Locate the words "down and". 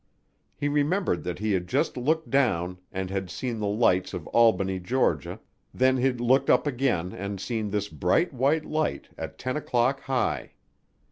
2.31-3.11